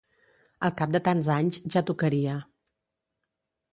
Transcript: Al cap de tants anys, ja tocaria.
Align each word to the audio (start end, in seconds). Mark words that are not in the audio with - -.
Al 0.69 0.73
cap 0.79 0.95
de 0.95 1.01
tants 1.09 1.29
anys, 1.35 1.59
ja 1.75 1.85
tocaria. 1.91 2.39